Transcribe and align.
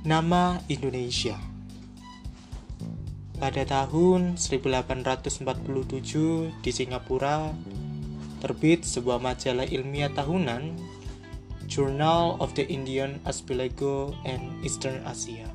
Nama 0.00 0.56
Indonesia 0.72 1.36
Pada 3.36 3.68
tahun 3.68 4.40
1847 4.40 5.44
di 6.64 6.70
Singapura 6.72 7.52
terbit 8.40 8.88
sebuah 8.88 9.20
majalah 9.20 9.68
ilmiah 9.68 10.08
tahunan 10.08 10.72
Journal 11.68 12.40
of 12.40 12.56
the 12.56 12.64
Indian 12.72 13.20
Archipelago 13.28 14.16
and 14.24 14.40
Eastern 14.64 15.04
Asia 15.04 15.52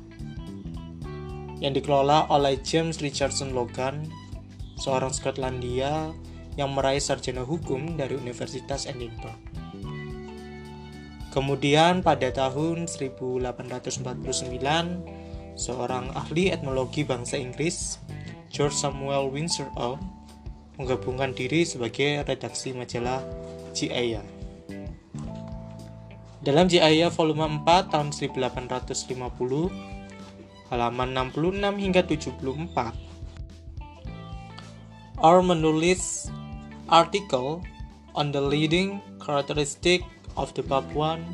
yang 1.58 1.72
dikelola 1.72 2.28
oleh 2.28 2.60
James 2.60 3.00
Richardson 3.00 3.56
Logan, 3.56 4.12
seorang 4.76 5.08
Skotlandia 5.08 6.12
yang 6.60 6.76
meraih 6.76 7.00
sarjana 7.00 7.48
hukum 7.48 7.96
dari 7.96 8.12
Universitas 8.12 8.84
Edinburgh. 8.84 9.45
Kemudian 11.36 12.00
pada 12.00 12.32
tahun 12.32 12.88
1849, 12.88 13.44
seorang 15.52 16.08
ahli 16.16 16.48
etnologi 16.48 17.04
bangsa 17.04 17.36
Inggris, 17.36 18.00
George 18.48 18.72
Samuel 18.72 19.28
Windsor 19.28 19.68
Earl, 19.76 20.00
menggabungkan 20.80 21.36
diri 21.36 21.68
sebagai 21.68 22.24
redaksi 22.24 22.72
majalah 22.72 23.20
Jiaya. 23.76 24.24
Dalam 26.40 26.72
Jiaya 26.72 27.12
volume 27.12 27.60
4 27.68 27.92
tahun 27.92 28.16
1850, 28.16 30.72
halaman 30.72 31.12
66 31.36 31.84
hingga 31.84 32.00
74, 32.00 32.96
Earl 35.20 35.44
menulis 35.44 36.32
artikel 36.88 37.60
on 38.16 38.32
the 38.32 38.40
leading 38.40 39.04
characteristic 39.20 40.00
of 40.36 40.52
the 40.54 40.62
Papuan, 40.62 41.24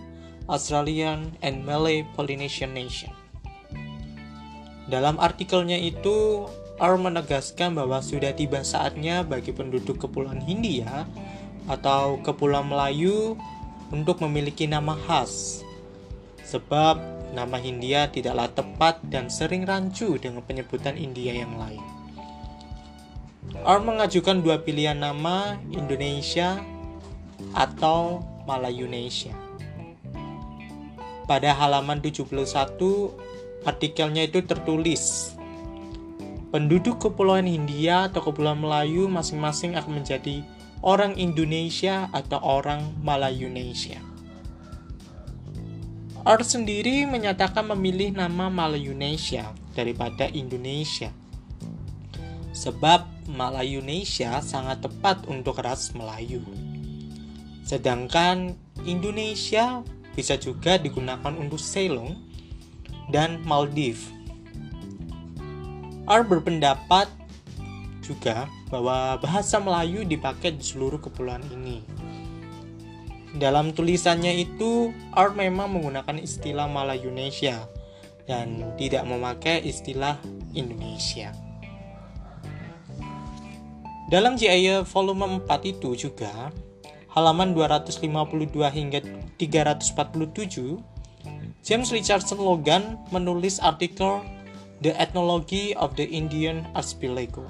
Australian, 0.49 1.35
and 1.43 1.63
Malay 1.63 2.07
Polynesian 2.15 2.75
nation. 2.75 3.11
Dalam 4.91 5.19
artikelnya 5.23 5.79
itu, 5.79 6.47
Earl 6.83 6.99
menegaskan 6.99 7.79
bahwa 7.79 8.03
sudah 8.03 8.35
tiba 8.35 8.67
saatnya 8.67 9.23
bagi 9.23 9.55
penduduk 9.55 10.03
Kepulauan 10.03 10.43
Hindia 10.43 11.07
atau 11.71 12.19
Kepulauan 12.27 12.73
Melayu 12.73 13.39
untuk 13.95 14.19
memiliki 14.25 14.67
nama 14.67 14.99
khas. 15.07 15.63
Sebab 16.43 16.99
nama 17.33 17.57
Hindia 17.57 18.11
tidaklah 18.11 18.51
tepat 18.51 18.99
dan 19.07 19.31
sering 19.31 19.63
rancu 19.65 20.19
dengan 20.19 20.43
penyebutan 20.43 20.99
India 20.99 21.33
yang 21.33 21.55
lain. 21.55 21.81
Earl 23.63 23.87
mengajukan 23.87 24.43
dua 24.43 24.59
pilihan 24.61 24.99
nama 24.99 25.61
Indonesia 25.71 26.59
atau 27.55 28.27
Malayunesia. 28.45 29.35
Pada 31.27 31.55
halaman 31.55 32.03
71, 32.03 32.29
artikelnya 33.63 34.27
itu 34.27 34.43
tertulis, 34.43 35.35
penduduk 36.53 37.01
Kepulauan 37.01 37.49
Hindia 37.49 38.13
atau 38.13 38.21
Kepulauan 38.21 38.61
Melayu 38.61 39.09
masing-masing 39.09 39.79
akan 39.79 40.03
menjadi 40.03 40.45
orang 40.83 41.15
Indonesia 41.17 42.11
atau 42.11 42.43
orang 42.43 42.93
Malayunesia. 43.01 44.03
Or 46.23 46.39
sendiri 46.47 47.03
menyatakan 47.03 47.67
memilih 47.75 48.15
nama 48.15 48.47
Malayunesia 48.47 49.51
daripada 49.75 50.31
Indonesia. 50.31 51.11
Sebab 52.55 53.27
Malayunesia 53.27 54.39
sangat 54.39 54.87
tepat 54.87 55.27
untuk 55.27 55.59
ras 55.59 55.91
Melayu. 55.97 56.45
Sedangkan 57.73 58.53
Indonesia 58.85 59.81
bisa 60.13 60.37
juga 60.37 60.77
digunakan 60.77 61.33
untuk 61.33 61.57
Ceylon 61.57 62.21
dan 63.09 63.41
Maldives. 63.49 64.13
R 66.05 66.21
berpendapat 66.21 67.09
juga 68.05 68.45
bahwa 68.69 69.17
bahasa 69.25 69.57
Melayu 69.57 70.05
dipakai 70.05 70.53
di 70.53 70.61
seluruh 70.61 71.01
kepulauan 71.01 71.41
ini. 71.49 71.81
Dalam 73.41 73.73
tulisannya 73.73 74.45
itu, 74.45 74.93
R 75.17 75.33
memang 75.33 75.73
menggunakan 75.73 76.21
istilah 76.21 76.69
Malayunesia 76.69 77.65
dan 78.29 78.77
tidak 78.77 79.09
memakai 79.09 79.65
istilah 79.65 80.21
Indonesia. 80.53 81.33
Dalam 84.13 84.37
JIA 84.37 84.85
volume 84.85 85.41
4 85.49 85.73
itu 85.73 85.97
juga, 85.97 86.53
halaman 87.13 87.53
252 87.53 88.57
hingga 88.73 89.01
347, 89.37 90.81
James 91.63 91.89
Richardson 91.93 92.41
Logan 92.41 92.99
menulis 93.13 93.61
artikel 93.61 94.25
The 94.83 94.97
Ethnology 94.99 95.77
of 95.79 95.95
the 95.95 96.09
Indian 96.09 96.67
Archipelago. 96.75 97.47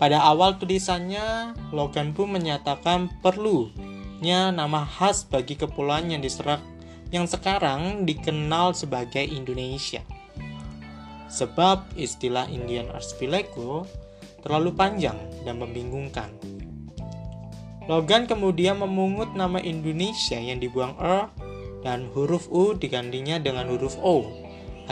Pada 0.00 0.18
awal 0.24 0.58
tulisannya, 0.58 1.54
Logan 1.70 2.14
pun 2.14 2.34
menyatakan 2.34 3.12
perlunya 3.20 4.50
nama 4.50 4.82
khas 4.86 5.26
bagi 5.26 5.58
kepulauan 5.58 6.10
yang 6.10 6.22
diserak 6.22 6.62
yang 7.14 7.26
sekarang 7.26 8.06
dikenal 8.06 8.72
sebagai 8.74 9.22
Indonesia. 9.22 10.00
Sebab 11.28 11.92
istilah 11.98 12.48
Indian 12.48 12.88
Archipelago 12.88 13.84
terlalu 14.40 14.72
panjang 14.72 15.18
dan 15.44 15.60
membingungkan. 15.60 16.32
Logan 17.88 18.28
kemudian 18.28 18.76
memungut 18.76 19.32
nama 19.32 19.56
Indonesia 19.64 20.36
yang 20.36 20.60
dibuang 20.60 20.92
er 21.00 21.32
dan 21.80 22.12
huruf 22.12 22.44
U 22.52 22.76
digantinya 22.76 23.40
dengan 23.40 23.72
huruf 23.72 23.96
O 24.04 24.28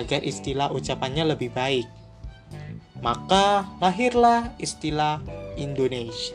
agar 0.00 0.24
istilah 0.24 0.72
ucapannya 0.72 1.28
lebih 1.36 1.52
baik. 1.52 1.84
Maka 3.04 3.68
lahirlah 3.84 4.56
istilah 4.56 5.20
Indonesia. 5.60 6.32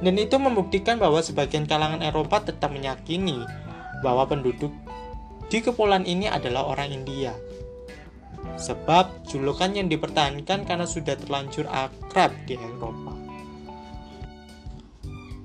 Dan 0.00 0.16
itu 0.16 0.34
membuktikan 0.40 0.96
bahwa 0.96 1.20
sebagian 1.20 1.68
kalangan 1.68 2.00
Eropa 2.00 2.42
tetap 2.42 2.72
meyakini 2.72 3.44
bahwa 4.00 4.24
penduduk 4.24 4.72
di 5.52 5.60
kepulauan 5.60 6.08
ini 6.08 6.26
adalah 6.26 6.64
orang 6.72 6.90
India 6.90 7.36
sebab 8.56 9.28
julukan 9.28 9.70
yang 9.76 9.86
dipertahankan 9.86 10.64
karena 10.66 10.86
sudah 10.88 11.14
terlanjur 11.14 11.68
akrab 11.68 12.32
di 12.48 12.58
Eropa. 12.58 13.11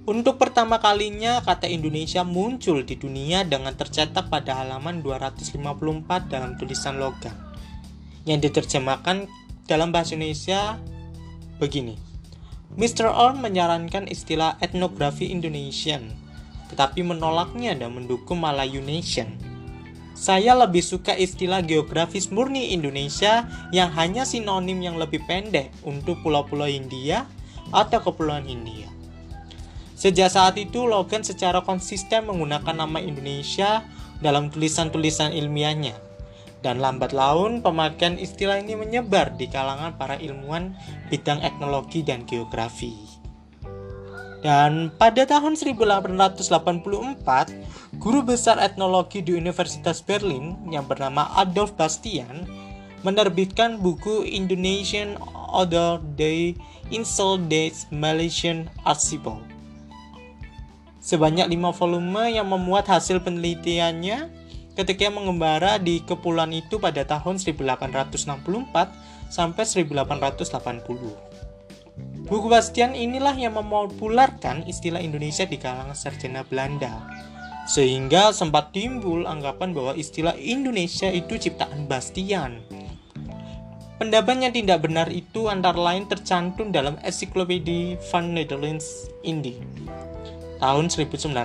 Untuk 0.07 0.40
pertama 0.40 0.79
kalinya, 0.79 1.44
kata 1.44 1.68
Indonesia 1.68 2.23
muncul 2.23 2.88
di 2.88 2.95
dunia 2.95 3.44
dengan 3.44 3.75
tercetak 3.75 4.31
pada 4.31 4.63
halaman 4.63 5.03
254 5.03 6.31
dalam 6.31 6.56
tulisan 6.56 6.95
logam, 6.95 7.35
yang 8.23 8.40
diterjemahkan 8.40 9.28
dalam 9.67 9.91
bahasa 9.91 10.16
Indonesia 10.16 10.79
begini. 11.59 12.00
Mr. 12.79 13.12
Orn 13.12 13.44
menyarankan 13.44 14.07
istilah 14.07 14.56
etnografi 14.63 15.28
Indonesian, 15.28 16.16
tetapi 16.72 17.03
menolaknya 17.03 17.75
dan 17.75 17.91
mendukung 17.91 18.40
Malayunation 18.40 19.57
saya 20.17 20.57
lebih 20.57 20.81
suka 20.81 21.13
istilah 21.13 21.62
geografis 21.62 22.34
murni 22.34 22.73
Indonesia 22.73 23.46
yang 23.69 23.94
hanya 23.94 24.25
sinonim 24.25 24.81
yang 24.81 24.97
lebih 24.97 25.22
pendek 25.29 25.69
untuk 25.85 26.17
pulau-pulau 26.25 26.66
India 26.66 27.29
atau 27.69 28.01
kepulauan 28.01 28.50
India. 28.50 28.97
Sejak 29.97 30.30
saat 30.30 30.62
itu, 30.62 30.85
Logan 30.85 31.25
secara 31.25 31.66
konsisten 31.66 32.30
menggunakan 32.30 32.85
nama 32.85 33.02
Indonesia 33.02 33.81
dalam 34.22 34.53
tulisan-tulisan 34.53 35.34
ilmiahnya. 35.34 35.97
Dan 36.62 36.78
lambat 36.78 37.18
laun, 37.18 37.66
pemakaian 37.66 38.13
istilah 38.22 38.62
ini 38.62 38.78
menyebar 38.78 39.34
di 39.34 39.50
kalangan 39.50 39.97
para 39.97 40.22
ilmuwan 40.22 40.78
bidang 41.09 41.41
etnologi 41.41 42.06
dan 42.06 42.30
geografi. 42.30 42.94
Dan 44.46 44.94
pada 45.02 45.26
tahun 45.26 45.58
1884, 45.58 46.46
guru 47.97 48.22
besar 48.22 48.61
etnologi 48.61 49.26
di 49.26 49.34
Universitas 49.34 50.05
Berlin 50.05 50.53
yang 50.70 50.85
bernama 50.85 51.26
Adolf 51.41 51.73
Bastian 51.73 52.46
menerbitkan 53.02 53.82
buku 53.82 54.29
Indonesian 54.29 55.17
Other 55.50 55.97
Day 56.14 56.53
Insel 56.93 57.41
Dates 57.50 57.90
Malaysian 57.90 58.70
Archipel. 58.85 59.56
Sebanyak 61.07 61.47
lima 61.47 61.71
volume 61.71 62.35
yang 62.35 62.51
memuat 62.51 62.91
hasil 62.91 63.23
penelitiannya 63.23 64.27
ketika 64.75 65.07
mengembara 65.07 65.79
di 65.79 66.03
kepulauan 66.03 66.51
itu 66.51 66.83
pada 66.83 67.07
tahun 67.07 67.39
1864 67.39 68.27
sampai 69.31 69.63
1880. 69.63 72.27
Buku 72.27 72.47
Bastian 72.51 72.91
inilah 72.91 73.39
yang 73.39 73.55
mempopulerkan 73.55 74.67
istilah 74.67 74.99
Indonesia 74.99 75.47
di 75.47 75.55
kalangan 75.55 75.95
sarjana 75.95 76.43
Belanda. 76.43 77.07
Sehingga 77.71 78.35
sempat 78.35 78.75
timbul 78.75 79.31
anggapan 79.31 79.71
bahwa 79.71 79.95
istilah 79.95 80.35
Indonesia 80.35 81.07
itu 81.07 81.39
ciptaan 81.39 81.87
Bastian. 81.87 82.67
Pendapat 83.95 84.43
yang 84.43 84.51
tidak 84.51 84.83
benar 84.83 85.07
itu 85.07 85.47
antara 85.47 85.79
lain 85.79 86.03
tercantum 86.11 86.75
dalam 86.75 86.99
ensiklopedia 86.99 87.95
Van 88.11 88.35
Nederlands 88.35 89.07
Indie 89.23 89.63
tahun 90.59 90.89
1918. 90.89 91.37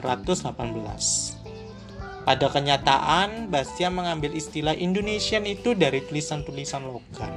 Pada 2.22 2.46
kenyataan, 2.46 3.50
Bastian 3.50 3.98
mengambil 3.98 4.30
istilah 4.38 4.78
Indonesian 4.78 5.42
itu 5.42 5.74
dari 5.74 6.06
tulisan-tulisan 6.06 6.86
logam. 6.86 7.34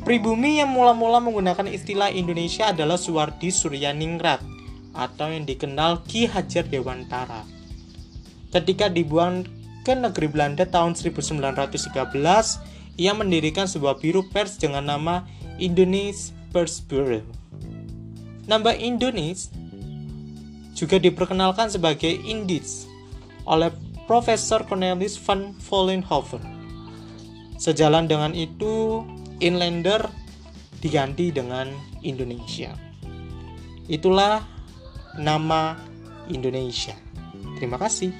Pribumi 0.00 0.64
yang 0.64 0.72
mula-mula 0.72 1.20
menggunakan 1.20 1.68
istilah 1.68 2.08
Indonesia 2.08 2.72
adalah 2.72 2.96
Suwardi 2.96 3.52
Suryaningrat 3.52 4.40
atau 4.96 5.28
yang 5.28 5.44
dikenal 5.44 6.00
Ki 6.08 6.24
Hajar 6.24 6.64
Dewantara. 6.64 7.44
Ketika 8.48 8.88
dibuang 8.88 9.44
ke 9.84 9.92
negeri 9.92 10.32
Belanda 10.32 10.64
tahun 10.64 10.96
1913, 10.96 11.76
ia 12.96 13.12
mendirikan 13.12 13.68
sebuah 13.68 14.00
biro 14.00 14.24
pers 14.32 14.56
dengan 14.56 14.88
nama 14.88 15.28
Indonesia 15.60 16.32
Pers 16.50 16.80
Bureau. 16.80 17.22
Nama 18.48 18.74
Indonesia 18.74 19.52
juga 20.80 20.96
diperkenalkan 20.96 21.68
sebagai 21.68 22.08
Indies 22.08 22.88
oleh 23.44 23.68
Profesor 24.08 24.64
Cornelis 24.64 25.20
van 25.20 25.52
Vollenhoven. 25.68 26.40
Sejalan 27.60 28.08
dengan 28.08 28.32
itu, 28.32 29.04
Inlander 29.44 30.08
diganti 30.80 31.28
dengan 31.28 31.68
Indonesia. 32.00 32.72
Itulah 33.84 34.40
nama 35.20 35.76
Indonesia. 36.32 36.96
Terima 37.60 37.76
kasih. 37.76 38.16